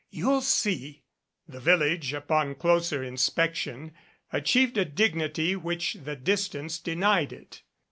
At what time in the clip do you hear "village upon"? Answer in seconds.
1.59-2.55